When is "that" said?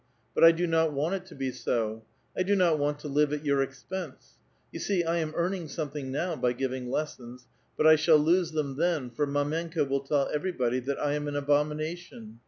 10.79-10.99